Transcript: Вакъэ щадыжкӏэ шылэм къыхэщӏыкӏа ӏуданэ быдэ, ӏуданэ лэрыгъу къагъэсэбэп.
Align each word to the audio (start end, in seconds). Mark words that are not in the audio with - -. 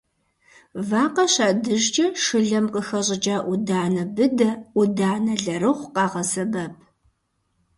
Вакъэ 0.89 1.25
щадыжкӏэ 1.33 2.07
шылэм 2.23 2.65
къыхэщӏыкӏа 2.73 3.37
ӏуданэ 3.45 4.03
быдэ, 4.15 4.49
ӏуданэ 4.73 5.33
лэрыгъу 5.43 5.91
къагъэсэбэп. 5.95 6.73